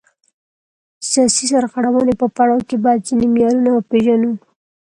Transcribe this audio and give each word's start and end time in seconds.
د 0.99 1.01
سیاسي 1.09 1.45
سرغړونې 1.51 2.13
په 2.21 2.27
پړاو 2.35 2.59
کې 2.67 2.75
باید 2.85 3.05
ځینې 3.07 3.25
معیارونه 3.33 3.69
وپیژنو. 3.71 4.31